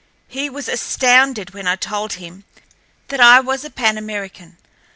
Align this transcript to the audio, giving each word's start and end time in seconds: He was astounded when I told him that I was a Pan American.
He 0.27 0.49
was 0.49 0.67
astounded 0.67 1.53
when 1.53 1.67
I 1.67 1.75
told 1.75 2.13
him 2.13 2.43
that 3.09 3.19
I 3.19 3.39
was 3.39 3.63
a 3.63 3.69
Pan 3.69 3.99
American. 3.99 4.57